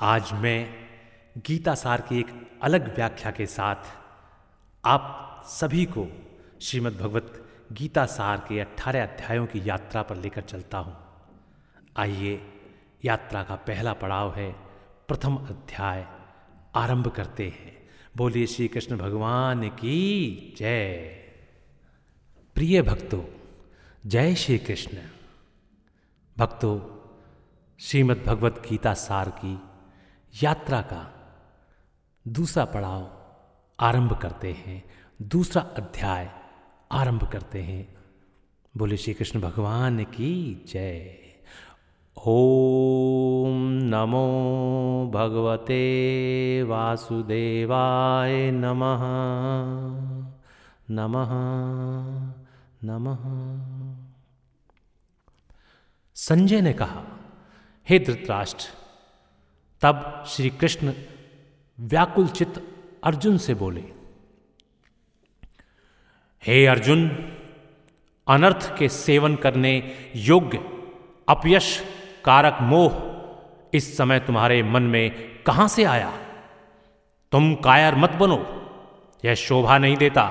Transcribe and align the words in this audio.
आज 0.00 0.32
मैं 0.32 0.74
गीता 1.46 1.74
सार 1.74 2.00
की 2.00 2.18
एक 2.18 2.58
अलग 2.62 2.94
व्याख्या 2.94 3.30
के 3.30 3.46
साथ 3.46 3.76
आप 4.84 5.42
सभी 5.46 5.84
को 5.84 6.06
श्रीमद् 6.60 6.98
भगवत 6.98 7.44
गीता 7.72 8.06
सार 8.06 8.36
के 8.48 8.60
अठारह 8.60 9.02
अध्यायों 9.02 9.46
की 9.46 9.68
यात्रा 9.68 10.02
पर 10.02 10.16
लेकर 10.16 10.40
चलता 10.40 10.78
हूँ। 10.78 10.96
आइए 11.96 12.42
यात्रा 13.04 13.42
का 13.42 13.54
पहला 13.54 13.92
पड़ाव 13.92 14.34
है, 14.34 14.52
प्रथम 15.08 15.36
अध्याय 15.36 16.06
आरंभ 16.74 17.08
करते 17.08 17.48
हैं। 17.48 17.88
बोलिए 18.16 18.46
श्री 18.46 18.68
कृष्ण 18.68 18.96
भगवान 18.96 19.68
की 19.68 20.54
जय। 20.58 20.96
प्रिय 22.54 22.82
भक्तों, 22.82 23.24
जय 24.06 24.34
श्री 24.34 24.58
कृष्ण 24.58 24.98
भक्तों, 26.36 26.80
श्रीमद् 27.78 28.24
भगवत 28.24 28.62
गीता 28.70 28.94
सार 28.94 29.30
की 29.30 29.58
यात्रा 30.42 30.80
का 30.80 31.14
दूसरा 32.28 32.64
पड़ाव 32.64 33.10
आरंभ 33.80 34.18
करते 34.18 34.52
हैं, 34.52 34.84
दूसरा 35.22 35.62
अध्याय 35.62 36.30
आरंभ 36.92 37.28
करते 37.32 37.62
हैं। 37.62 37.96
बोले 38.76 38.96
श्री 38.96 39.14
कृष्ण 39.14 39.40
भगवान 39.40 40.04
की 40.04 40.64
जय। 40.68 41.18
ओम 42.26 43.68
नमो 43.72 45.10
भगवते 45.14 45.82
वासुदेवाय 46.62 48.50
नमः। 48.50 49.00
नमः। 50.90 51.28
नमः। 52.84 53.18
संजय 56.14 56.60
ने 56.60 56.72
कहा, 56.72 57.04
हे 57.88 57.98
धृतराष्ट्र 57.98 58.77
तब 59.82 60.24
श्री 60.28 60.50
कृष्ण 60.50 60.92
व्याकुल 61.80 62.28
चित्त 62.28 62.62
अर्जुन 63.04 63.38
से 63.38 63.54
बोले, 63.54 63.84
हे 66.46 66.66
अर्जुन, 66.66 67.08
अनर्थ 68.28 68.78
के 68.78 68.88
सेवन 68.88 69.36
करने 69.36 69.96
योग्य 70.16 70.58
अपयश 71.28 71.84
कारक 72.24 72.58
मोह 72.62 72.92
इस 73.74 73.96
समय 73.96 74.20
तुम्हारे 74.20 74.62
मन 74.62 74.82
में 74.82 75.10
कहाँ 75.42 75.68
से 75.68 75.84
आया? 75.84 76.10
तुम 77.32 77.54
कायर 77.54 77.94
मत 77.94 78.10
बनो, 78.10 78.38
यह 79.24 79.34
शोभा 79.34 79.78
नहीं 79.78 79.96
देता। 79.96 80.28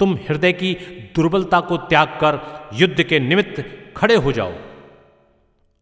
तुम 0.00 0.14
हृदय 0.14 0.52
की 0.52 0.74
दुर्बलता 1.14 1.60
को 1.60 1.76
त्याग 1.76 2.08
कर 2.08 2.40
युद्ध 2.72 3.02
के 3.02 3.20
निमित्त 3.20 3.64
खड़े 3.96 4.16
हो 4.16 4.32
जाओ। 4.32 4.52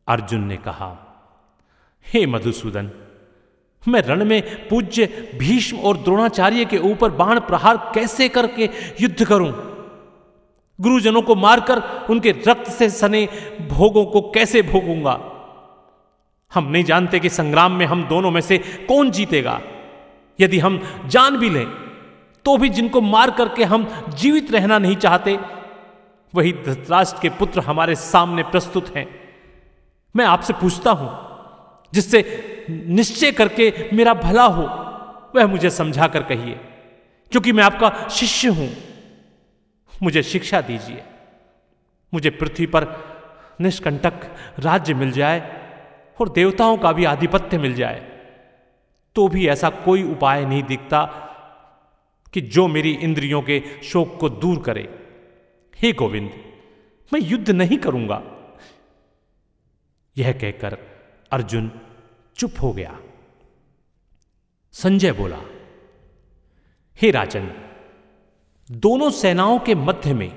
अर्जुन 0.08 0.45
ने 0.45 0.56
कहा 0.56 1.03
हे 2.06 2.24
मधुसूदन, 2.27 2.91
मैं 3.83 4.00
रण 4.02 4.24
में 4.24 4.69
पूज्य 4.69 5.06
भीष्म 5.38 5.77
और 5.78 5.97
द्रोणाचार्य 5.97 6.64
के 6.64 6.78
ऊपर 6.78 7.11
बाण 7.11 7.41
प्रहार 7.41 7.77
कैसे 7.94 8.28
करके 8.28 8.69
युद्ध 9.00 9.24
करूँ? 9.24 9.52
गुरुजनों 10.78 11.23
को 11.23 11.34
मारकर 11.34 11.83
उनके 12.11 12.30
रक्त 12.48 12.70
से 12.70 12.89
सने 12.90 13.27
भोगों 13.68 14.05
को 14.06 14.20
कैसे 14.30 14.62
भोगूँगा? 14.62 15.12
हम 16.52 16.64
नहीं 16.64 16.84
जानते 16.84 17.20
कि 17.20 17.28
संग्राम 17.28 17.73
में 17.73 17.84
हम 17.86 18.05
दोनों 18.08 18.30
में 18.30 18.40
से 18.40 18.58
कौन 18.89 19.11
जीतेगा। 19.11 19.61
यदि 20.39 20.58
हम 20.58 20.80
जान 21.07 21.36
भी 21.36 21.51
लें 21.51 21.67
तो 22.45 22.57
भी 22.57 22.68
जिनको 22.68 23.01
मार 23.01 23.30
करके 23.30 23.64
हम 23.64 23.86
जीवित 24.17 24.51
रहना 24.52 24.78
नहीं 24.78 24.96
चाहते, 24.96 25.39
वही 26.34 26.52
धृतराष्ट्र 26.64 27.18
के 27.23 27.28
पुत्र 27.28 27.61
हमारे 27.61 27.95
सामने 27.96 28.42
प्रस्तुत 28.42 28.89
हैं। 28.96 29.07
मैं 30.14 30.24
आपसे 30.24 30.52
पूछता 30.52 30.90
हूँ 30.90 31.08
जिससे 31.94 32.20
निश्चय 32.70 33.32
करके 33.32 33.72
मेरा 33.92 34.14
भला 34.14 34.44
हो, 34.46 34.62
वह 35.36 35.46
मुझे 35.46 35.70
समझा 35.70 36.06
कर 36.08 36.22
कहिए, 36.22 36.55
क्योंकि 37.32 37.52
मैं 37.52 37.64
आपका 37.64 38.08
शिष्य 38.10 38.48
हूँ। 38.48 38.70
मुझे 39.92 40.22
शिक्षा 40.22 40.60
दीजिए। 40.60 41.02
मुझे 42.12 42.30
पृथ्वी 42.30 42.66
पर 42.66 42.86
निष्कंटक 43.60 44.24
राज्य 44.58 44.94
मिल 44.94 45.10
जाए 45.12 45.40
और 46.18 46.28
देवताओं 46.28 46.77
का 46.77 46.92
भी 46.92 47.04
आधिपत्य 47.04 47.58
मिल 47.58 47.74
जाए 47.74 48.00
तो 49.16 49.27
भी 49.28 49.46
ऐसा 49.48 49.70
कोई 49.84 50.02
उपाय 50.02 50.44
नहीं 50.44 50.62
दिखता 50.62 51.04
कि 52.34 52.40
जो 52.40 52.66
मेरी 52.68 52.92
इंद्रियों 53.00 53.40
के 53.42 53.62
शोक 53.84 54.16
को 54.20 54.28
दूर 54.28 54.62
करे। 54.62 54.88
हे 55.78 55.92
गोविंद, 55.92 56.30
मैं 57.12 57.20
युद्ध 57.20 57.50
नहीं 57.50 57.78
करूँगा। 57.78 58.22
यह 60.16 60.33
कहकर 60.33 60.77
अर्जुन 61.33 61.70
चुप 62.36 62.62
हो 62.62 62.73
गया। 62.73 62.98
संजय 64.74 65.12
बोला, 65.12 65.40
हे 66.98 67.11
राजन, 67.11 67.51
दोनों 68.70 69.11
सेनाओं 69.11 69.58
के 69.58 69.74
मध्य 69.74 70.14
में 70.14 70.30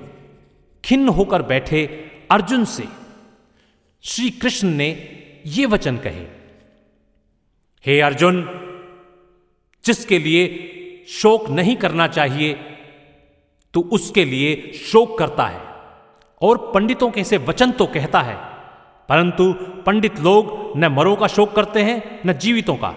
खिन्न 0.84 1.08
होकर 1.08 1.42
बैठे 1.42 1.86
अर्जुन 2.30 2.64
से 2.64 2.86
श्री 4.04 4.30
कृष्ण 4.30 4.68
ने 4.68 4.88
ये 5.46 5.66
वचन 5.66 5.96
कहे, 5.96 6.26
हे 7.84 8.00
अर्जुन, 8.00 8.42
जिसके 9.84 10.18
लिए 10.18 11.04
शोक 11.08 11.48
नहीं 11.50 11.76
करना 11.76 12.06
चाहिए 12.08 12.52
तो 13.74 13.80
उसके 13.92 14.24
लिए 14.24 14.72
शोक 14.74 15.18
करता 15.18 15.46
है 15.46 15.60
और 16.42 16.70
पंडितों 16.74 17.10
के 17.10 17.24
से 17.24 17.36
वचन 17.38 17.70
तो 17.70 17.86
कहता 17.86 18.20
है। 18.20 18.36
परंतु 19.08 19.52
पंडित 19.86 20.20
लोग 20.20 20.72
न 20.76 20.86
मरों 20.86 21.16
का 21.16 21.26
शोक 21.26 21.56
करते 21.56 21.82
हैं, 21.82 22.20
न 22.26 22.32
जीवितों 22.32 22.76
का। 22.76 22.94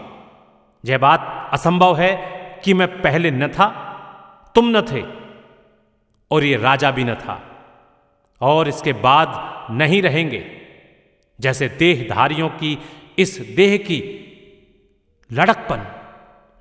यह 0.85 0.97
बात 0.97 1.49
असंभव 1.53 1.97
है 1.97 2.15
कि 2.65 2.73
मैं 2.73 3.01
पहले 3.01 3.31
न 3.31 3.47
था, 3.47 3.67
तुम 4.55 4.77
न 4.77 4.81
थे, 4.81 5.03
और 6.31 6.43
ये 6.43 6.57
राजा 6.57 6.91
भी 6.91 7.03
न 7.03 7.15
था, 7.15 7.41
और 8.41 8.67
इसके 8.67 8.93
बाद 8.93 9.27
नहीं 9.71 10.01
रहेंगे। 10.01 10.51
जैसे 11.39 11.67
देहधारियों 11.67 12.49
की, 12.49 12.77
इस 13.19 13.53
देह 13.55 13.77
की 13.77 14.27
लड़कपन, 15.31 15.85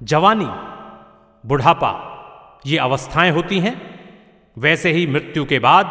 जवानी, 0.03 0.49
बुढ़ापा, 1.49 2.07
ये 2.67 2.79
अवस्थाएँ 2.79 3.31
होती 3.31 3.61
हैं, 3.61 3.99
वैसे 4.59 4.91
ही 4.91 5.07
मृत्यु 5.07 5.45
के 5.45 5.59
बाद 5.59 5.87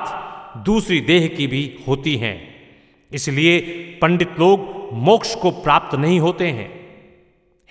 दूसरी 0.65 1.01
देह 1.01 1.27
की 1.27 1.47
भी 1.47 1.79
होती 1.87 2.17
हैं। 2.17 2.48
इसलिए 3.11 3.59
पंडित 4.01 4.39
लोग 4.39 4.89
मोक्ष 4.93 5.35
को 5.35 5.51
प्राप्त 5.51 5.95
नहीं 5.95 6.19
होते 6.19 6.47
हैं। 6.47 6.69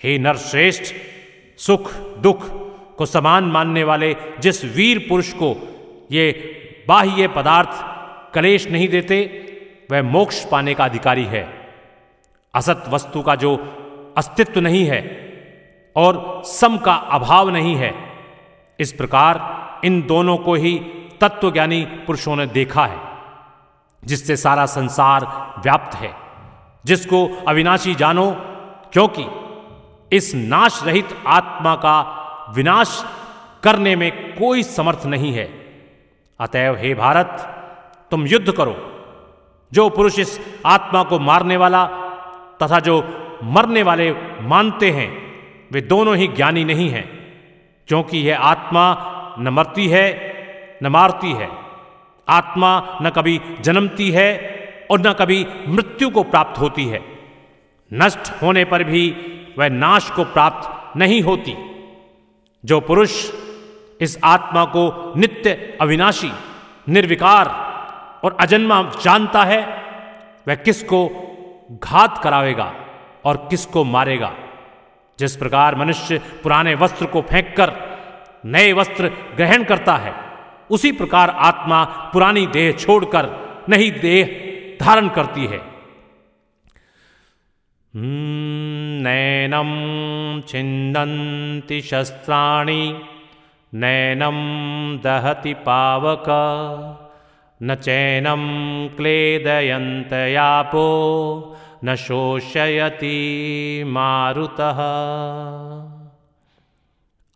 हे 0.01 0.17
नरश्रेष्ठ, 0.17 0.93
सुख, 1.59 1.93
दुख 2.19 2.45
को 2.97 3.05
समान 3.05 3.43
मानने 3.43 3.83
वाले 3.83 4.15
जिस 4.39 4.63
वीर 4.65 5.05
पुरुष 5.09 5.31
को 5.33 5.55
ये 6.11 6.31
बाह्य 6.87 7.27
पदार्थ 7.27 8.33
कलेश 8.35 8.67
नहीं 8.67 8.87
देते, 8.87 9.17
वह 9.91 10.01
मोक्ष 10.01 10.43
पाने 10.45 10.73
का 10.73 10.85
अधिकारी 10.85 11.25
है। 11.25 11.47
असत 12.53 12.83
वस्तु 12.89 13.21
का 13.21 13.35
जो 13.35 13.55
अस्तित्व 14.17 14.59
नहीं 14.59 14.85
है 14.85 15.01
और 15.95 16.41
सम 16.45 16.77
का 16.77 16.93
अभाव 16.93 17.49
नहीं 17.49 17.75
है, 17.75 17.93
इस 18.79 18.91
प्रकार 18.91 19.85
इन 19.85 20.01
दोनों 20.01 20.37
को 20.37 20.53
ही 20.55 20.77
तत्वज्ञानी 21.21 21.83
पुरुषों 22.07 22.35
ने 22.35 22.45
देखा 22.47 22.85
है। 22.85 23.08
जिससे 24.05 24.37
सारा 24.37 24.65
संसार 24.65 25.53
व्याप्त 25.63 25.95
है। 25.95 26.15
जिसको 26.85 27.45
अविनाशी 27.47 27.95
जानो, 27.95 28.31
क्योंकि 28.93 29.25
इस 30.17 30.35
नाश 30.35 30.83
रहित 30.83 31.09
आत्मा 31.27 31.75
का 31.75 32.01
विनाश 32.49 33.05
करने 33.63 33.95
में 33.95 34.35
कोई 34.35 34.63
समर्थ 34.63 35.05
नहीं 35.05 35.33
है। 35.33 35.45
अतएव 36.39 36.75
हे 36.75 36.93
भारत, 36.93 37.27
तुम 38.11 38.27
युद्ध 38.27 38.51
करो। 38.51 39.05
जो 39.73 39.89
पुरुष 39.89 40.19
इस 40.19 40.39
आत्मा 40.65 41.03
को 41.03 41.19
मारने 41.19 41.57
वाला 41.57 41.85
तथा 42.63 42.79
जो 42.79 43.25
मरने 43.43 43.83
वाले 43.83 44.15
मानते 44.41 44.91
हैं, 44.91 45.33
वे 45.71 45.81
दोनों 45.81 46.15
ही 46.15 46.27
ज्ञानी 46.27 46.63
नहीं 46.63 46.89
हैं। 46.89 47.19
क्योंकि 47.87 48.17
यह 48.17 48.39
आत्मा 48.39 48.97
न 49.39 49.47
मरती 49.47 49.87
है, 49.87 50.33
न 50.83 50.87
मारती 50.87 51.31
है। 51.31 51.68
आत्मा 52.29 52.99
न 53.01 53.09
कभी 53.09 53.41
जन्मती 53.61 54.11
है 54.11 54.59
और 54.91 54.99
न 54.99 55.13
कभी 55.13 55.47
मृत्यु 55.67 56.09
को 56.09 56.23
प्राप्त 56.23 56.59
होती 56.59 56.85
है। 56.85 57.01
नष्ट 57.93 58.41
होने 58.41 58.65
पर 58.65 58.83
भी 58.83 59.15
वह 59.59 59.69
नाश 59.69 60.09
को 60.09 60.23
प्राप्त 60.23 60.97
नहीं 60.97 61.21
होती। 61.21 61.57
जो 62.65 62.79
पुरुष 62.79 63.31
इस 64.01 64.19
आत्मा 64.23 64.65
को 64.65 65.13
नित्य 65.17 65.77
अविनाशी, 65.81 66.31
निर्विकार 66.89 67.47
और 68.23 68.37
अजन्मा 68.39 68.91
जानता 69.03 69.43
है, 69.43 69.83
वह 70.47 70.55
किसको 70.55 71.25
घात 71.83 72.17
करावेगा 72.23 72.75
और 73.25 73.47
किसको 73.49 73.83
मारेगा? 73.83 74.33
जिस 75.19 75.35
प्रकार 75.35 75.75
मनुष्य 75.75 76.17
पुराने 76.43 76.75
वस्त्र 76.75 77.05
को 77.05 77.21
फेंककर 77.21 77.73
नए 78.45 78.73
वस्त्र 78.73 79.07
ग्रहण 79.07 79.63
करता 79.63 79.95
है 79.95 80.28
उसी 80.71 80.91
प्रकार 80.91 81.29
आत्मा 81.29 81.83
पुरानी 81.83 82.47
देह 82.47 82.71
छोड़कर 82.71 83.29
नई 83.69 83.91
देह 83.91 84.25
धारण 84.85 85.09
करती 85.09 85.45
है। 85.45 85.57
हम्म, 87.95 89.03
नैनम 89.03 89.69
छिंदंती 90.47 91.81
शस्त्राणी 91.81 93.01
नैनम 93.73 94.37
दहति 95.03 95.53
पावक 95.53 96.25
न 97.63 97.75
चैनम 97.75 98.43
क्लेदयंतयापो 98.97 100.85
न 101.85 101.95
शोषयति 101.95 103.17
मारुतः। 103.87 104.79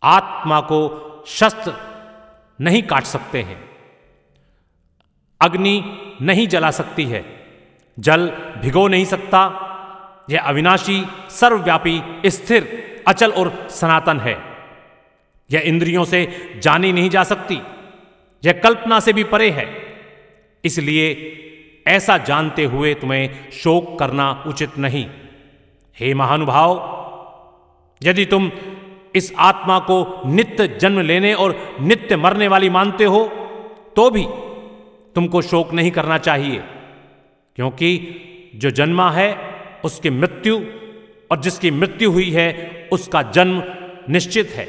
आत्मा 0.02 0.60
को 0.60 0.80
शस्त्र 1.26 1.93
नहीं 2.60 2.82
काट 2.82 3.04
सकते 3.04 3.42
हैं। 3.42 3.70
अग्नि 5.40 5.98
नहीं 6.22 6.48
जला 6.48 6.70
सकती 6.70 7.04
है। 7.04 7.46
जल 7.98 8.26
भिगो 8.62 8.88
नहीं 8.88 9.04
सकता। 9.04 9.60
यह 10.30 10.40
अविनाशी, 10.40 11.04
सर्वव्यापी, 11.30 12.02
स्थिर, 12.26 12.94
अचल 13.08 13.32
और 13.32 13.68
सनातन 13.70 14.20
है। 14.20 14.42
यह 15.50 15.60
इंद्रियों 15.60 16.04
से 16.04 16.52
जानी 16.62 16.92
नहीं 16.92 17.10
जा 17.10 17.24
सकती। 17.24 17.62
यह 18.44 18.52
कल्पना 18.52 19.00
से 19.00 19.12
भी 19.12 19.24
परे 19.24 19.50
है। 19.50 19.82
इसलिए 20.64 21.40
ऐसा 21.86 22.18
जानते 22.18 22.64
हुए 22.64 22.94
तुम्हें 22.94 23.50
शोक 23.50 23.98
करना 23.98 24.44
उचित 24.46 24.78
नहीं। 24.78 25.10
हे 26.00 26.14
महानुभाव, 26.14 26.94
यदि 28.02 28.24
तुम 28.24 28.52
इस 29.14 29.34
आत्मा 29.38 29.78
को 29.78 30.22
नित्य 30.26 30.68
जन्म 30.68 31.00
लेने 31.00 31.34
और 31.34 31.76
नित्य 31.80 32.16
मरने 32.16 32.48
वाली 32.48 32.68
मानते 32.68 33.04
हो 33.04 33.24
तो 33.96 34.10
भी 34.10 34.26
तुमको 35.14 35.42
शोक 35.42 35.72
नहीं 35.72 35.90
करना 35.90 36.18
चाहिए। 36.18 36.64
क्योंकि 37.56 38.20
जो 38.54 38.70
जन्मा 38.70 39.10
है, 39.10 39.54
उसकी 39.84 40.10
मृत्यु 40.10 40.60
और 41.30 41.40
जिसकी 41.40 41.70
मृत्यु 41.70 42.12
हुई 42.12 42.30
है, 42.30 42.70
उसका 42.92 43.22
जन्म 43.22 43.62
निश्चित 44.12 44.50
है। 44.50 44.68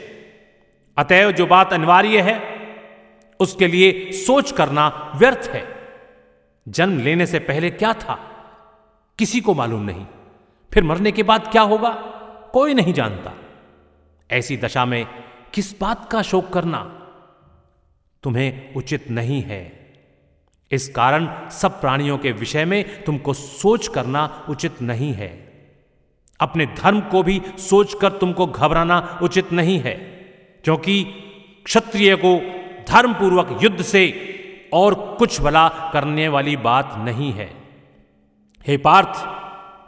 अतएव 0.98 1.32
जो 1.32 1.46
बात 1.46 1.74
अनिवार्य 1.74 2.22
है, 2.22 2.42
उसके 3.40 3.68
लिए 3.68 4.12
सोच 4.12 4.52
करना 4.52 5.12
व्यर्थ 5.16 5.50
है। 5.54 5.68
जन्म 6.68 7.00
लेने 7.00 7.26
से 7.26 7.40
पहले 7.40 7.70
क्या 7.70 7.94
था? 7.94 8.14
किसी 9.20 9.42
को 9.42 9.54
मालूम 9.54 9.82
नहीं। 9.82 10.06
फिर 10.74 10.84
मरने 10.84 11.12
के 11.12 11.24
बाद 11.24 11.52
क्या 11.52 11.62
होगा? 11.62 11.90
कोई 12.54 12.74
नहीं 12.74 12.94
जानता। 12.94 13.32
ऐसी 14.30 14.58
दशा 14.58 14.86
में 14.86 15.06
किस 15.54 15.80
बात 15.80 16.10
का 16.12 16.22
शोक 16.22 16.50
करना 16.54 16.80
तुम्हें 18.24 18.74
उचित 18.76 19.10
नहीं 19.12 19.42
है। 19.42 19.62
इस 20.72 20.88
कारण 20.90 21.50
सब 21.50 21.80
प्राणियों 21.82 22.18
के 22.18 22.32
विषय 22.32 22.66
में 22.66 23.04
तुमको 23.04 23.34
सोच 23.34 23.88
करना 23.88 24.46
उचित 24.50 24.82
नहीं 24.82 25.14
है। 25.14 25.30
अपने 26.40 26.66
धर्म 26.66 27.02
को 27.02 27.24
भी 27.24 27.42
सोचकर 27.60 28.12
तुमको 28.12 28.48
घबराना 28.48 29.20
उचित 29.22 29.52
नहीं 29.52 29.80
है, 29.80 29.94
क्योंकि 30.64 31.04
क्षत्रिय 31.66 32.16
को 32.16 32.36
धर्मपूर्वक 32.90 33.60
युद्ध 33.64 33.82
से 33.82 34.04
और 34.74 34.94
कुछ 35.20 35.42
भला 35.42 35.68
करने 35.94 36.28
वाली 36.28 36.56
बात 36.58 36.96
नहीं 36.98 37.32
है। 37.34 37.50
हे 38.66 38.78
पार्थ, 38.78 39.26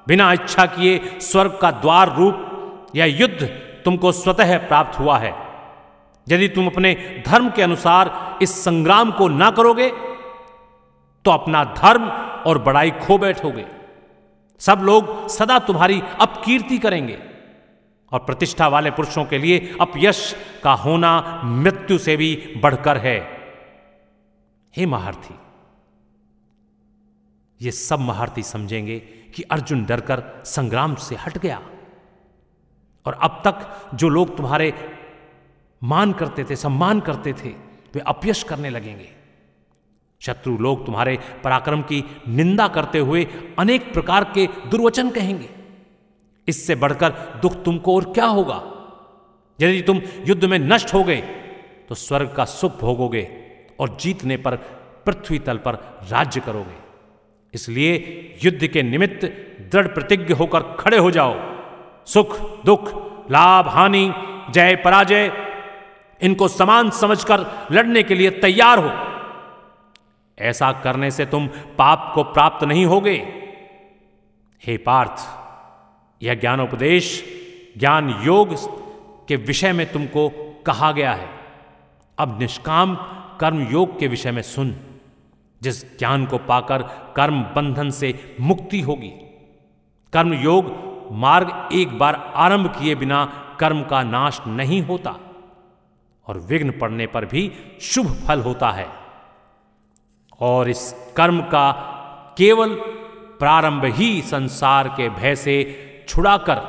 बिना 0.08 0.32
इच्छा 0.34 0.66
किए 0.66 1.20
स्वर्ग 1.22 1.58
का 1.62 1.72
द्वार 1.72 2.16
रूप 2.16 2.92
या 2.96 3.06
युद्ध 3.06 3.50
तुमको 3.88 4.12
स्वतः 4.14 4.58
प्राप्त 4.68 5.00
हुआ 5.00 5.18
है। 5.18 5.34
यदि 6.28 6.48
तुम 6.50 6.68
अपने 6.68 6.94
धर्म 7.28 7.50
के 7.50 7.62
अनुसार 7.62 8.10
इस 8.42 8.52
संग्राम 8.64 9.12
को 9.12 9.28
ना 9.28 9.50
करोगे 9.52 9.90
तो 11.26 11.32
अपना 11.32 11.64
धर्म 11.78 12.08
और 12.48 12.58
बड़ाई 12.64 12.92
खो 13.00 13.18
बैठोगे। 13.18 13.66
सब 14.62 14.82
लोग 14.84 15.28
सदा 15.30 15.58
तुम्हारी 15.60 16.02
अपकीर्ति 16.22 16.78
करेंगे 16.78 17.18
और 18.12 18.20
प्रतिष्ठा 18.20 18.68
वाले 18.68 18.92
पुरुषों 18.92 19.24
के 19.26 19.38
लिए 19.38 19.76
अपयश 19.82 20.20
का 20.64 20.74
होना 20.76 21.42
मृत्यु 21.44 21.98
से 21.98 22.16
भी 22.18 22.30
बढ़कर 22.64 22.98
है। 22.98 23.18
हे 24.74 24.86
महारथी, 24.86 25.36
ये 27.62 27.72
सब 27.72 28.00
महारथी 28.02 28.44
समझेंगे 28.44 29.00
कि 29.36 29.44
अर्जुन 29.52 29.86
डरकर 29.86 30.24
संग्राम 30.46 30.96
से 30.98 31.16
हट 31.16 31.38
गया। 31.38 31.62
और 33.08 33.20
अब 33.22 33.42
तक 33.46 33.96
जो 33.96 34.10
लोग 34.10 34.36
तुम्हारे 34.38 34.74
मान 35.82 36.14
करते 36.14 36.44
थे, 36.44 36.56
सम्मान 36.56 37.00
करते 37.00 37.34
थे, 37.34 37.50
वे 37.94 38.00
अपयश 38.08 38.44
करने 38.44 38.70
लगेंगे। 38.70 39.10
शत्रु 40.22 40.58
लोग 40.58 40.86
तुम्हारे 40.86 41.18
पराक्रम 41.44 41.82
की 41.82 42.04
निंदा 42.28 42.68
करते 42.68 43.00
हुए 43.00 43.28
अनेक 43.60 43.94
प्रकार 43.94 44.24
के 44.24 44.48
दुर्वचन 44.70 45.10
कहेंगे। 45.10 45.50
इससे 46.48 46.76
बढ़कर 46.76 47.10
दुख 47.42 47.64
तुमको 47.64 47.96
और 47.96 48.04
क्या 48.14 48.26
होगा? 48.26 48.62
यदि 49.60 49.82
तुम 49.82 50.02
युद्ध 50.26 50.46
में 50.46 50.58
नष्ट 50.60 50.94
हो 50.94 51.04
गए 51.04 51.22
तो 51.90 51.96
स्वर्ग 51.96 52.34
का 52.34 52.46
सुख 52.46 52.80
भोगोगे 52.80 53.28
और 53.80 53.98
जीतने 53.98 54.38
पर 54.38 54.56
पृथ्वी 55.06 55.40
तल 55.40 55.58
पर 55.58 55.74
राज्य 56.10 56.40
करोगे। 56.40 56.78
इसलिए 57.54 57.94
युद्ध 58.44 58.68
के 58.68 58.84
निमित्त 58.84 59.26
दृढ़ 59.72 59.88
प्रतिज्ञ 59.88 60.34
होकर 60.34 60.64
खड़े 60.80 60.98
हो 60.98 61.12
जाओ। 61.12 61.34
सुख, 62.08 62.64
दुख, 62.66 63.08
लाभ, 63.32 63.68
हानि, 63.68 64.14
जय, 64.50 64.76
पराजय, 64.76 65.32
इनको 66.22 66.48
समान 66.48 66.90
समझकर 66.90 67.68
लड़ने 67.72 68.04
के 68.04 68.16
लिए 68.16 68.30
तैयार 68.30 68.80
हो। 68.80 69.18
ऐसा 70.40 70.72
करने 70.72 71.12
से 71.12 71.26
तुम 71.26 71.48
पाप 71.48 72.12
को 72.16 72.24
प्राप्त 72.24 72.64
नहीं 72.64 72.86
होगे। 72.86 73.34
हे 74.68 74.78
पार्थ, 74.78 75.18
यह 76.24 76.34
ज्ञानोपदेश, 76.34 77.26
ज्ञान 77.78 78.22
योग 78.24 78.56
के 79.28 79.36
विषय 79.36 79.72
में 79.74 79.92
तुमको 79.92 80.30
कहा 80.66 80.92
गया 80.92 81.14
है। 81.14 81.30
अब 82.18 82.42
निष्काम 82.42 82.96
कर्म 83.40 83.68
योग 83.72 84.00
के 84.00 84.08
विषय 84.08 84.32
में 84.32 84.42
सुन, 84.42 84.76
जिस 85.62 86.00
ज्ञान 86.00 86.26
को 86.26 86.38
पाकर 86.38 86.82
कर्म 87.16 87.42
बंधन 87.44 87.90
से 87.90 88.36
मुक्ति 88.42 88.82
होगी। 88.82 89.10
कर्म 90.14 90.34
योग 90.34 90.87
मार्ग 91.12 91.70
एक 91.74 91.98
बार 92.00 92.34
आरंभ 92.36 92.68
किए 92.68 92.96
बिना 92.96 93.26
कर्म 93.60 93.84
का 93.84 94.04
नाश 94.04 94.42
नहीं 94.48 94.82
होता 94.82 95.16
और 96.28 96.38
विघ्न 96.38 96.72
पड़ने 96.72 97.08
पर 97.08 97.26
भी 97.26 97.52
शुभ 97.82 98.08
फल 98.28 98.42
होता 98.42 98.70
है। 98.70 98.88
और 100.40 100.70
इस 100.70 101.14
कर्म 101.18 101.42
का 101.42 101.72
केवल 102.38 102.76
प्रारंभ 103.40 103.86
ही 103.86 104.22
संसार 104.22 104.88
के 104.88 105.10
भय 105.10 105.36
से 105.36 105.56
छुड़ाकर 106.10 106.60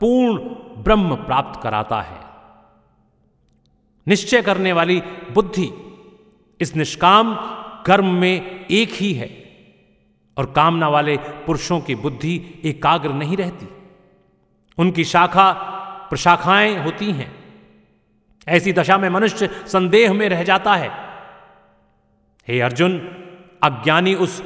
पूर्ण 0.00 0.38
ब्रह्म 0.82 1.16
प्राप्त 1.16 1.62
कराता 1.62 2.00
है। 2.00 2.20
निश्चय 4.08 4.42
करने 4.42 4.72
वाली 4.72 5.02
बुद्धि 5.34 5.70
इस 6.60 6.76
निष्काम 6.76 7.34
कर्म 7.86 8.06
में 8.14 8.66
एक 8.70 8.88
ही 8.92 9.12
है। 9.12 9.45
और 10.36 10.46
कामना 10.46 10.88
वाले 10.88 11.16
पुरुषों 11.16 11.80
की 11.80 11.94
बुद्धि 11.94 12.62
एकाग्र 12.64 13.12
नहीं 13.12 13.36
रहती। 13.36 13.68
उनकी 14.78 15.04
शाखा, 15.04 15.52
प्रशाखाएँ 16.10 16.84
होती 16.84 17.12
हैं। 17.12 17.44
ऐसी 18.48 18.72
दशा 18.72 18.98
में 18.98 19.08
मनुष्य 19.08 19.46
संदेह 19.66 20.12
में 20.12 20.28
रह 20.28 20.44
जाता 20.44 20.74
है। 20.74 20.90
हे 22.48 22.60
अर्जुन, 22.60 22.98
अज्ञानी 23.62 24.14
उस 24.14 24.44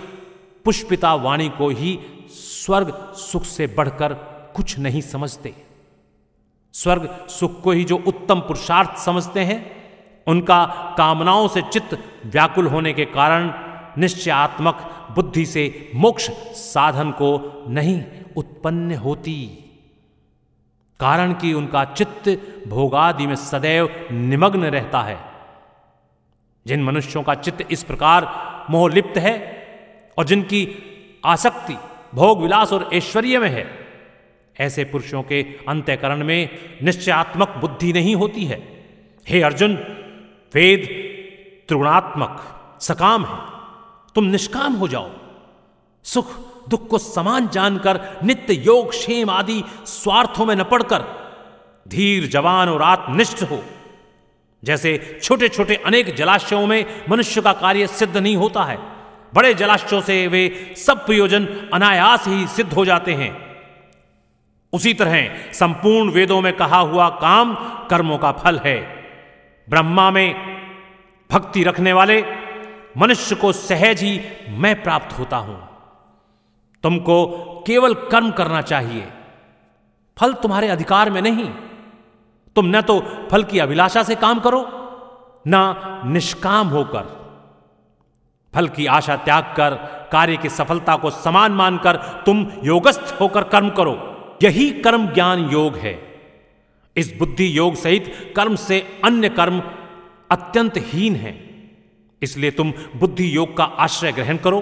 पुष्पिता 0.64 1.14
वाणी 1.14 1.49
को 1.49 1.68
ही 1.68 1.99
स्वर्ग 2.30 3.12
सुख 3.14 3.44
से 3.44 3.66
बढ़कर 3.66 4.14
कुछ 4.54 4.78
नहीं 4.78 5.00
समझते। 5.00 5.54
स्वर्ग 6.73 7.26
सुख 7.28 7.62
को 7.62 7.70
ही 7.70 7.85
जो 7.85 7.97
उत्तम 8.06 8.40
पुरुषार्थ 8.40 8.97
समझते 8.97 9.40
हैं, 9.40 9.80
उनका 10.26 10.66
कामनाओं 10.99 11.49
से 11.49 11.62
चित्त 11.62 11.99
व्याकुल 12.26 12.66
होने 12.66 12.92
के 12.92 13.04
कारण 13.04 13.70
निश्चयात्मक 14.00 15.09
बुद्धि 15.14 15.47
से 15.47 15.90
मोक्ष 15.95 16.30
साधन 16.52 17.11
को 17.11 17.64
नहीं 17.69 18.04
उत्पन्न 18.37 18.95
होती। 18.95 19.66
कारण 21.00 21.33
कि 21.33 21.52
उनका 21.52 21.85
चित्त 21.85 22.28
भोगादि 22.69 23.26
में 23.26 23.37
सदैव 23.37 24.09
निमग्न 24.12 24.64
रहता 24.64 25.02
है। 25.02 25.19
जिन 26.66 26.83
मनुष्यों 26.85 27.23
का 27.23 27.35
चित्त 27.35 27.69
इस 27.71 27.83
प्रकार 27.83 28.26
मोहलिप्त 28.71 29.19
है 29.19 29.61
और 30.19 30.25
जिनकी 30.25 30.69
आसक्ति 31.25 31.76
भोग 32.14 32.42
विलास 32.42 32.73
और 32.73 32.90
ऐश्वर्य 32.95 33.38
में 33.38 33.49
है, 33.49 33.66
ऐसे 34.61 34.85
पुरुषों 34.85 35.23
के 35.23 35.42
अंत्यकरण 35.69 36.25
में 36.25 36.49
निश्चयात्मक 36.83 37.49
बुद्धि 37.49 37.92
नहीं 37.92 38.16
होती 38.16 38.45
है। 38.45 38.87
हे 39.28 39.42
अर्जुन, 39.42 39.75
वेद 40.54 40.80
त्रिगुणात्मक 41.69 42.40
सकाम 42.80 43.25
है। 43.25 43.60
तुम 44.14 44.25
निष्काम 44.25 44.73
हो 44.73 44.88
जाओ। 44.88 45.11
सुख, 46.05 46.26
दुख 46.69 46.87
को 46.88 46.99
समान 46.99 47.49
जानकर, 47.49 48.00
नित्य 48.25 48.55
योग, 48.55 48.90
क्षेम 48.90 49.31
आदि 49.31 49.62
स्वार्थों 49.87 50.47
में 50.47 50.55
न 50.57 50.64
पड़कर 50.64 51.05
धीर 51.87 52.26
जवान 52.26 52.69
और 52.69 52.83
आत्मनिष्ठ 52.83 53.43
हो। 53.43 53.62
जैसे 54.62 55.21
छोटे 55.23 55.49
छोटे 55.49 55.76
अनेक 55.76 56.14
जलाशयों 56.14 56.67
में 56.67 57.05
मनुष्य 57.11 57.40
का 57.40 57.52
कार्य 57.52 57.87
सिद्ध 57.87 58.17
नहीं 58.17 58.37
होता 58.37 58.64
है, 58.64 58.79
बड़े 59.35 59.55
जलाशयों 59.55 60.00
से 60.00 60.26
वे 60.26 60.75
सब 60.76 61.07
प्रयोजन 61.07 61.47
अनायास 61.75 62.26
ही 62.26 62.47
सिद्ध 62.47 62.73
हो 62.73 62.85
जाते 62.85 63.14
हैं। 63.14 63.33
उसी 64.73 64.95
तरह 64.95 65.52
संपूर्ण 65.52 66.11
वेदों 66.11 66.40
में 66.40 66.52
कहा 66.52 66.79
हुआ 66.79 67.09
काम 67.09 67.55
कर्मों 67.90 68.19
का 68.19 68.33
फल 68.33 68.59
है। 68.59 68.79
ब्रह्मा 69.69 70.11
में 70.11 70.35
भक्ति 71.31 71.62
रखने 71.62 71.93
वाले 71.93 72.23
मनुष्य 72.99 73.35
को 73.35 73.52
सहज 73.52 74.02
ही 74.02 74.20
मैं 74.49 74.82
प्राप्त 74.82 75.18
होता 75.18 75.37
हूँ। 75.37 75.68
तुमको 76.82 77.26
केवल 77.66 77.94
कर्म 77.94 78.30
करना 78.30 78.62
चाहिए। 78.62 79.12
फल 80.18 80.32
तुम्हारे 80.32 80.68
अधिकार 80.68 81.11
में 81.11 81.23
नहीं। 81.23 81.50
तुम 82.56 82.66
न 82.66 82.80
तो 82.80 83.00
फल 83.30 83.44
की 83.44 83.59
अभिलाषा 83.59 84.02
से 84.02 84.14
काम 84.14 84.40
करो, 84.40 84.70
न 85.49 85.75
निष्काम 86.06 86.68
होकर। 86.68 87.20
फल 88.54 88.68
की 88.68 88.87
आशा 88.87 89.16
त्याग 89.16 89.42
कर, 89.42 89.75
कार्य 90.12 90.37
की 90.37 90.49
सफलता 90.49 90.97
को 90.97 91.11
समान 91.11 91.52
मानकर 91.52 91.97
तुम 91.97 92.52
योगस्थ 92.64 93.16
होकर 93.20 93.44
कर्म 93.44 93.70
करो। 93.70 94.16
यही 94.42 94.70
कर्म 94.70 95.06
ज्ञान 95.06 95.38
योग 95.38 95.76
है। 95.76 96.23
इस 96.97 97.16
बुद्धि 97.18 97.59
योग 97.59 97.75
सहित 97.75 98.32
कर्म 98.37 98.56
से 98.56 99.00
अन्य 99.04 99.28
कर्म 99.28 99.62
अत्यंत 100.30 100.73
हीन 100.76 101.16
है। 101.16 101.50
इसलिए 102.23 102.50
तुम 102.50 102.73
बुद्धि 102.97 103.37
योग 103.37 103.57
का 103.57 103.65
आश्रय 103.65 104.12
ग्रहण 104.12 104.37
करो। 104.37 104.61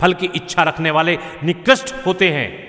फल 0.00 0.14
की 0.14 0.26
इच्छा 0.26 0.62
रखने 0.62 0.90
वाले 0.90 1.18
निकृष्ट 1.44 2.06
होते 2.06 2.30
हैं। 2.30 2.68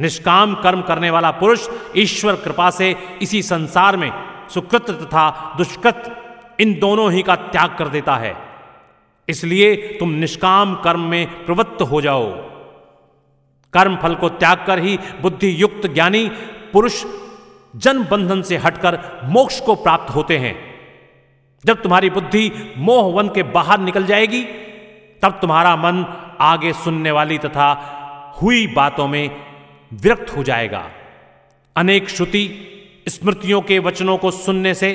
निष्काम 0.00 0.54
कर्म 0.54 0.82
करने 0.82 1.10
वाला 1.10 1.30
पुरुष 1.30 1.68
ईश्वर 1.96 2.36
कृपा 2.36 2.70
से 2.70 2.96
इसी 3.22 3.42
संसार 3.42 3.96
में 3.96 4.10
सुकृत 4.48 4.90
तथा 4.90 5.54
दुष्कृत 5.58 6.14
इन 6.60 6.78
दोनों 6.78 7.12
ही 7.12 7.22
का 7.22 7.36
त्याग 7.36 7.76
कर 7.78 7.88
देता 7.88 8.16
है। 8.16 8.36
इसलिए 9.28 9.76
तुम 9.76 10.10
निष्काम 10.10 10.74
कर्म 10.74 11.00
में 11.00 11.44
प्रवृत्त 11.44 11.82
हो 11.82 12.00
जाओ। 12.00 12.30
कर्म 13.72 13.96
फल 13.96 14.14
को 14.14 14.28
त्याग 14.28 14.64
कर 14.66 14.78
ही 14.78 14.98
बुद्धि 15.22 15.62
युक्त 15.62 15.86
ज्ञानी 15.86 16.28
पुरुष 16.72 17.04
जन 17.76 18.02
बंधन 18.04 18.42
से 18.42 18.56
हटकर 18.56 19.20
मोक्ष 19.24 19.60
को 19.60 19.74
प्राप्त 19.74 20.14
होते 20.14 20.38
हैं। 20.38 20.67
जब 21.64 21.82
तुम्हारी 21.82 22.10
बुद्धि 22.10 22.74
मोहवन 22.76 23.28
के 23.28 23.42
बाहर 23.42 23.80
निकल 23.80 24.06
जाएगी, 24.06 24.44
तब 25.22 25.38
तुम्हारा 25.40 25.76
मन 25.76 26.04
आगे 26.40 26.72
सुनने 26.72 27.10
वाली 27.10 27.38
तथा 27.38 27.72
हुई 28.42 28.66
बातों 28.66 29.08
में 29.08 29.36
विरक्त 29.92 30.36
हो 30.36 30.42
जाएगा। 30.42 30.90
अनेक 31.76 32.08
श्रुति 32.08 32.64
स्मृतियों 33.08 33.60
के 33.62 33.78
वचनों 33.78 34.18
को 34.18 34.30
सुनने 34.30 34.74
से 34.74 34.92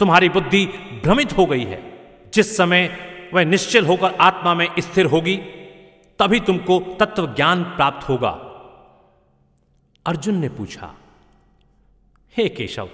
तुम्हारी 0.00 0.28
बुद्धि 0.28 0.66
भ्रमित 1.04 1.36
हो 1.36 1.46
गई 1.46 1.64
है। 1.64 1.82
जिस 2.34 2.56
समय 2.56 2.96
वह 3.34 3.44
निश्चल 3.44 3.86
होकर 3.86 4.14
आत्मा 4.14 4.54
में 4.54 4.68
स्थिर 4.78 5.06
होगी, 5.06 5.36
तभी 6.18 6.40
तुमको 6.40 6.78
तत्व 7.00 7.26
ज्ञान 7.26 7.64
प्राप्त 7.64 8.08
होगा। 8.08 8.30
अर्जुन 10.06 10.34
ने 10.34 10.48
पूछा, 10.48 10.94
हे 12.36 12.48
केशव 12.48 12.88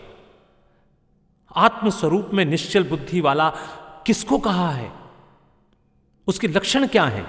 आत्मस्वरूप 1.57 2.31
में 2.35 2.45
निश्चल 2.45 2.85
बुद्धि 2.85 3.21
वाला 3.21 3.51
किसको 4.07 4.39
कहा 4.39 4.71
है? 4.71 4.93
उसके 6.27 6.49
लक्षण 6.49 6.87
क्या 6.87 7.05
हैं? 7.05 7.27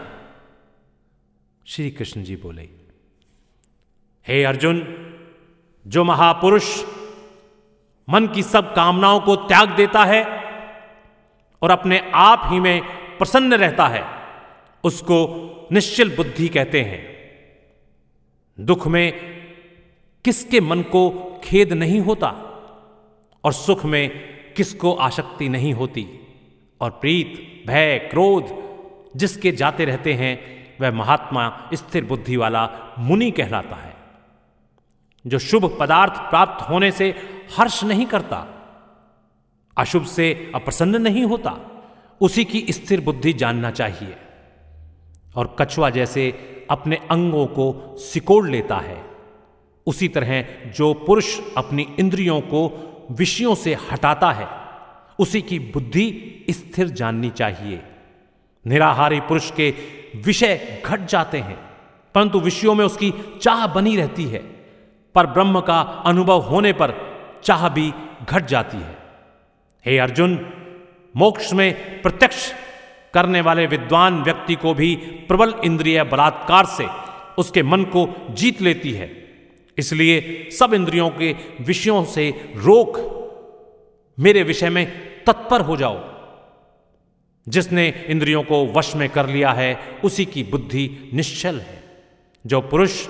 श्री 1.68 1.92
कृष्ण 1.92 2.24
जी 2.24 2.36
बोले, 2.36 2.70
हे 4.28 4.44
अर्जुन, 4.44 4.98
जो 5.88 6.04
महापुरुष 6.04 6.84
मन 8.10 8.28
की 8.28 8.44
सब 8.44 8.76
कामनाओं 8.76 9.20
को 9.20 9.36
त्याग 9.36 9.70
देता 9.70 10.04
है 10.04 10.24
और 11.62 11.72
अपने 11.72 12.12
आप 12.16 12.42
ही 12.46 12.60
में 12.60 12.82
प्रसन्न 13.18 13.54
रहता 13.54 13.88
है, 13.88 14.06
उसको 14.84 15.48
निश्चल 15.72 16.16
बुद्धि 16.16 16.48
कहते 16.48 16.82
हैं। 16.82 17.12
दुख 18.66 18.88
में 18.88 19.14
किसके 20.26 20.60
मन 20.60 20.82
को 20.82 21.10
खेद 21.44 21.74
नहीं 21.74 22.00
होता? 22.00 22.48
और 23.44 23.54
सुख 23.54 23.86
में 23.86 24.10
किसको 24.54 24.94
आसक्ति 24.94 25.50
नहीं 25.50 25.74
होती। 25.74 26.08
और 26.82 26.90
प्रीत, 26.90 27.64
भय, 27.68 27.98
क्रोध 27.98 28.62
जिसके 29.16 29.52
जाते 29.52 29.86
रहते 29.86 30.14
हैं, 30.14 30.40
वह 30.82 30.92
महात्मा 30.92 31.70
स्थिर 31.74 32.06
बुद्धि 32.06 32.36
वाला 32.38 32.70
मुनि 33.00 33.32
कहलाता 33.32 33.76
है, 33.76 33.96
जो 35.28 35.40
शुभ 35.40 35.78
पदार्थ 35.80 36.14
प्राप्त 36.14 36.70
होने 36.70 36.92
से 36.92 37.16
हर्ष 37.58 37.84
नहीं 37.84 38.06
करता, 38.06 38.48
अशुभ 39.78 40.06
से 40.06 40.52
अप्रसन्न 40.56 41.02
नहीं 41.02 41.24
होता। 41.24 41.58
उसी 42.22 42.46
की 42.46 42.66
स्थिर 42.70 43.02
बुद्धि 43.02 43.34
जानना 43.34 43.72
चाहिए 43.72 44.16
और 45.36 45.56
कछुआ 45.60 45.90
जैसे 45.90 46.32
अपने 46.72 46.96
अंगों 46.96 47.46
को 47.48 47.96
सिकोड़ 48.00 48.50
लेता 48.50 48.78
है। 48.78 49.06
उसी 49.88 50.08
तरह 50.08 50.42
जो 50.68 50.94
पुरुष 50.94 51.40
अपनी 51.58 51.96
इंद्रियों 52.00 52.42
को 52.42 52.88
विषयों 53.12 53.56
से 53.56 53.78
हटाता 53.92 54.32
है। 54.32 54.48
उसी 55.20 55.42
की 55.42 55.60
बुद्धि 55.60 56.46
स्थिर 56.50 56.88
जाननी 56.88 57.30
चाहिए। 57.30 57.84
निराहारी 58.68 59.20
पुरुष 59.20 59.52
के 59.52 59.74
विषय 60.16 60.84
घट 60.86 61.06
जाते 61.06 61.38
हैं, 61.38 61.60
परंतु 62.16 62.40
विषयों 62.40 62.76
में 62.76 62.86
उसकी 62.86 63.14
चाह 63.42 63.68
बनी 63.68 63.96
रहती 63.96 64.26
है। 64.26 64.40
पर 65.16 65.26
ब्रह्म 65.26 65.62
का 65.62 65.82
अनुभव 65.82 66.40
होने 66.40 66.74
पर 66.74 66.94
चाह 67.44 67.70
भी 67.70 67.94
घट 68.30 68.46
जाती 68.46 68.78
है। 68.78 68.98
हे 69.86 69.98
अर्जुन, 69.98 70.54
मोक्ष 71.18 71.54
में 71.54 72.02
प्रत्यक्ष 72.02 72.54
करने 73.14 73.42
वाले 73.42 73.66
विद्वान 73.66 74.24
व्यक्ति 74.24 74.56
को 74.56 74.74
भी 74.74 74.96
प्रबल 75.28 75.54
इंद्रिय 75.64 76.04
बलात्कार 76.04 76.66
से 76.66 76.88
उसके 77.38 77.64
मन 77.64 77.84
को 77.84 78.28
जीत 78.32 78.62
लेती 78.62 78.92
है। 78.92 79.21
इसलिए 79.78 80.50
सब 80.50 80.74
इंद्रियों 80.74 81.10
के 81.10 81.36
विषयों 81.62 82.06
से 82.06 82.30
रोक 82.56 83.12
मेरे 84.20 84.44
विषय 84.44 84.70
में 84.70 84.92
तत्पर 85.26 85.62
हो 85.62 85.78
जाओ। 85.78 86.12
जिसने 87.50 88.06
इंद्रियों 88.08 88.44
को 88.44 88.68
वश 88.68 88.96
में 88.96 89.10
कर 89.10 89.30
लिया 89.30 89.52
है, 89.52 89.80
उसी 90.04 90.26
की 90.26 90.44
बुद्धि 90.44 91.10
निश्चल 91.14 91.60
है। 91.60 91.84
जो 92.46 92.62
पुरुष 92.62 93.08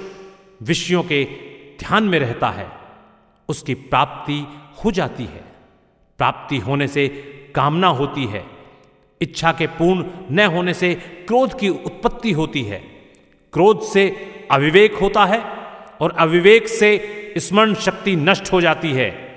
विषयों 0.62 1.04
के 1.04 1.24
ध्यान 1.80 2.04
में 2.04 2.20
रहता 2.20 2.50
है, 2.50 2.72
उसकी 3.50 3.74
प्राप्ति 3.74 4.48
हो 4.86 4.92
जाती 4.92 5.24
है। 5.24 5.44
प्राप्ति 6.18 6.58
होने 6.58 6.88
से 6.88 7.08
कामना 7.56 7.88
होती 7.88 8.26
है, 8.26 8.46
इच्छा 9.22 9.52
के 9.52 9.68
पूर्ण 9.68 10.06
न 10.32 10.40
होने 10.40 10.74
से 10.74 10.96
क्रोध 10.96 11.60
की 11.60 11.70
उत्पत्ति 11.70 12.32
होती 12.32 12.64
है। 12.64 12.80
क्रोध 13.54 13.82
से 13.82 14.16
अविवेक 14.52 14.94
होता 14.94 15.26
है 15.26 15.61
और 16.02 16.16
अविवेक 16.20 16.68
से 16.68 17.18
स्मरण 17.38 17.74
शक्ति 17.74 18.16
नष्ट 18.16 18.54
हो 18.54 18.62
जाती 18.62 18.92
है। 18.92 19.32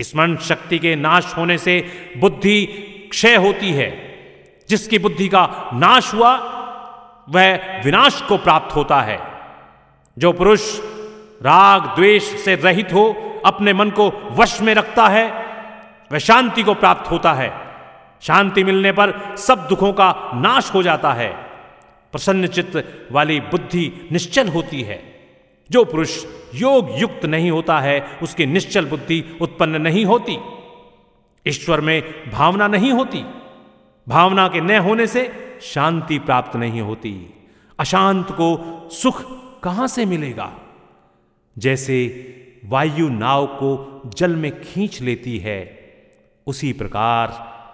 स्मरण 0.00 0.36
शक्ति 0.36 0.78
के 0.78 0.96
नाश 0.96 1.34
होने 1.36 1.58
से 1.58 1.86
बुद्धि 2.16 2.66
क्षय 3.10 3.34
होती 3.34 3.70
है। 3.72 4.14
जिसकी 4.68 4.98
बुद्धि 4.98 5.28
का 5.28 5.70
नाश 5.74 6.14
हुआ, 6.14 6.36
वह 7.28 7.56
विनाश 7.84 8.22
को 8.22 8.36
प्राप्त 8.36 8.76
होता 8.76 9.00
है। 9.00 9.20
जो 10.18 10.32
पुरुष 10.32 10.80
राग, 11.42 11.82
द्वेष 11.82 12.22
से 12.22 12.54
रहित 12.54 12.92
हो, 12.92 13.40
अपने 13.46 13.72
मन 13.72 13.90
को 13.90 14.28
वश 14.30 14.60
में 14.60 14.74
रखता 14.74 15.08
है, 15.08 15.30
वह 16.12 16.18
शांति 16.18 16.62
को 16.62 16.74
प्राप्त 16.74 17.10
होता 17.10 17.32
है। 17.32 17.54
शांति 18.22 18.64
मिलने 18.64 18.92
पर 18.92 19.36
सब 19.36 19.66
दुखों 19.68 19.92
का 19.92 20.30
नाश 20.34 20.70
हो 20.74 20.82
जाता 20.82 21.12
है। 21.12 21.28
प्रसन्न 22.12 22.46
चित्त 22.46 23.08
वाली 23.12 23.40
बुद्धि 23.40 24.08
निश्चल 24.12 24.48
होती 24.48 24.82
है। 24.82 25.13
जो 25.74 25.84
पुरुष 25.84 26.26
योग 26.54 26.88
युक्त 26.90 27.24
नहीं 27.24 27.50
होता 27.50 27.80
है, 27.80 28.18
उसकी 28.22 28.46
निश्चल 28.46 28.86
बुद्धि 28.86 29.38
उत्पन्न 29.40 29.82
नहीं 29.82 30.04
होती। 30.04 30.38
ईश्वर 31.46 31.80
में 31.80 32.30
भावना 32.30 32.68
नहीं 32.68 32.92
होती। 32.92 33.24
भावना 34.08 34.48
के 34.48 34.60
न 34.60 34.78
होने 34.78 35.06
से 35.06 35.32
शांति 35.62 36.18
प्राप्त 36.18 36.56
नहीं 36.56 36.80
होती। 36.80 37.34
अशांत 37.78 38.30
को 38.30 38.88
सुख 38.92 39.22
कहाँ 39.60 39.86
से 39.86 40.04
मिलेगा? 40.04 40.58
जैसे 41.58 41.96
वायु 42.64 43.08
नाव 43.08 43.46
को 43.46 44.02
जल 44.06 44.36
में 44.36 44.60
खींच 44.60 45.00
लेती 45.00 45.38
है, 45.38 45.78
उसी 46.46 46.72
प्रकार 46.72 47.28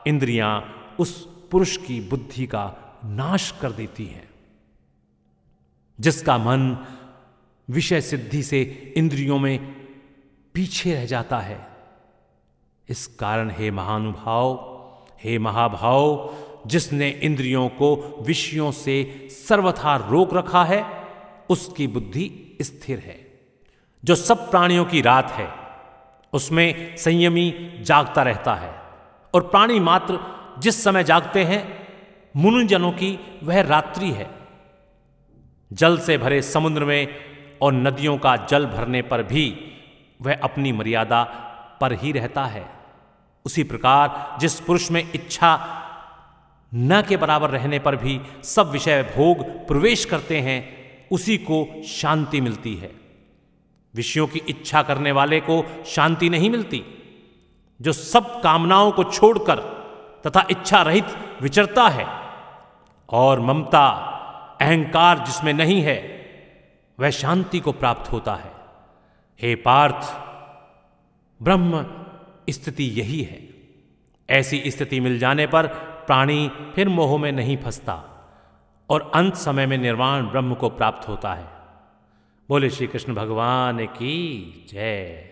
इंद्रियाँ 0.07 0.75
उस 0.99 1.29
पुरुष 1.51 1.77
की 1.77 2.01
बुद्धि 2.01 2.47
का 2.47 2.75
नाश 3.05 3.55
कर 3.61 3.73
देती 3.73 4.07
हैं। 4.07 4.31
जिसका 6.01 6.39
मन 6.39 6.87
विषय 7.71 8.01
सिद्धि 8.01 8.43
से 8.43 8.93
इंद्रियों 8.97 9.39
में 9.39 9.59
पीछे 10.55 10.95
रह 10.95 11.05
जाता 11.05 11.39
है। 11.39 11.69
इस 12.89 13.07
कारण 13.07 13.51
हे 13.51 13.71
महानुभाव, 13.71 14.55
हे 15.25 15.39
महाभाव, 15.39 16.35
जिसने 16.67 17.09
इंद्रियों 17.09 17.69
को 17.69 18.19
विषयों 18.23 18.73
से 18.73 19.29
सर्वथा 19.31 19.97
रोक 19.97 20.35
रखा 20.35 20.65
है, 20.65 21.07
उसकी 21.49 21.87
बुद्धि 21.87 22.57
स्थिर 22.63 22.99
है। 22.99 23.41
जो 24.05 24.15
सब 24.15 24.51
प्राणियों 24.51 24.85
की 24.85 25.01
रात 25.01 25.31
है, 25.31 25.49
उसमें 26.33 26.97
संयमी 26.97 27.79
जागता 27.81 28.23
रहता 28.23 28.55
है 28.55 28.75
और 29.35 29.43
प्राणी 29.43 29.81
मात्र 29.81 30.19
जिस 30.59 30.85
समय 30.85 31.05
जागते 31.05 31.45
हैं, 31.45 31.89
मुनिजनों 32.37 32.93
की 32.93 33.41
वह 33.43 33.61
रात्रि 33.61 34.11
है। 34.11 34.31
जल 35.73 35.99
से 35.99 36.19
भरे 36.19 36.43
समुद्र 36.43 36.85
में 36.85 37.30
और 37.63 37.73
नदियों 37.73 38.19
का 38.19 38.37
जल 38.37 38.67
भरने 38.67 39.03
पर 39.03 39.23
भी 39.23 39.73
वह 40.23 40.39
अपनी 40.43 40.73
मर्यादा 40.73 41.23
पर 41.81 41.93
ही 41.93 42.13
रहता 42.13 42.45
है। 42.45 42.71
उसी 43.45 43.63
प्रकार 43.63 44.39
जिस 44.41 44.61
पुरुष 44.61 44.91
में 44.91 45.13
इच्छा 45.15 45.77
न 46.75 47.03
के 47.03 47.17
बराबर 47.17 47.51
रहने 47.51 47.79
पर 47.79 47.97
भी 47.97 48.21
सब 48.45 48.71
विषय 48.71 49.03
भोग 49.03 49.67
प्रवेश 49.67 50.05
करते 50.05 50.41
हैं, 50.41 50.81
उसी 51.11 51.39
को 51.39 51.83
शांति 51.87 52.41
मिलती 52.41 52.75
है। 52.75 52.93
विषयों 53.95 54.27
की 54.27 54.43
इच्छा 54.49 54.83
करने 54.83 55.13
वाले 55.13 55.41
को 55.41 55.83
शांति 55.87 56.29
नहीं 56.29 56.51
मिलती। 56.51 56.85
जो 57.81 57.93
सब 57.93 58.43
कामनाओं 58.43 58.93
को 58.93 59.05
छोड़कर 59.05 59.59
तथा 60.27 60.47
इच्छा 60.51 60.83
रहित 60.83 61.07
विचरता 61.43 61.89
है 61.89 62.07
और 63.09 63.41
ममता, 63.41 63.89
अहंकार 64.61 65.19
जिसमें 65.19 65.53
नहीं 65.53 65.83
है 65.83 66.20
वह 67.01 67.11
शांति 67.11 67.61
को 67.61 67.73
प्राप्त 67.73 68.13
होता 68.13 68.35
है। 68.35 68.53
हे 69.43 69.55
पार्थ, 69.55 70.15
ब्रह्म, 71.43 71.87
स्थिति 72.51 72.85
यही 72.85 73.23
है। 73.23 73.49
ऐसी 74.31 74.63
स्थिति 74.67 75.01
मिल 75.01 75.19
जाने 75.19 75.47
पर 75.47 75.67
प्राणी 76.07 76.49
फिर 76.75 76.89
मोह 76.89 77.19
में 77.19 77.33
नहीं 77.33 77.57
फंसता 77.57 78.05
और 78.91 79.11
अंत 79.15 79.35
समय 79.35 79.67
में 79.67 79.79
निर्वाण 79.79 80.23
ब्रह्म 80.27 80.55
को 80.55 80.69
प्राप्त 80.69 81.09
होता 81.09 81.35
है। 81.35 81.49
बोले 82.49 82.71
श्री 82.71 82.87
कृष्ण 82.87 83.15
भगवान 83.15 83.87
की 83.87 84.45
जय। 84.71 85.29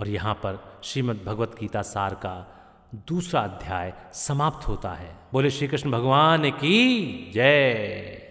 और 0.00 0.08
यहाँ 0.08 0.34
पर 0.34 0.80
श्रीमद् 0.84 1.24
भगवत 1.24 1.56
गीता 1.60 1.82
सार 1.82 2.14
का 2.14 2.62
दूसरा 2.94 3.40
अध्याय 3.40 3.94
समाप्त 4.12 4.68
होता 4.68 4.90
है। 4.90 5.16
बोले 5.32 5.50
श्री 5.50 5.68
कृष्ण 5.68 5.90
भगवान 5.90 6.50
की 6.50 7.06
जय। 7.34 8.25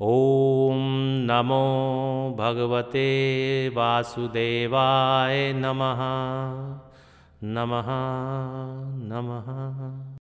ओम 0.00 0.76
नमो 1.30 2.36
भगवते 2.38 3.08
वासुदेवाय 3.68 5.52
नमः। 5.52 6.00
नमः 7.44 7.86
नमः। 9.08 10.06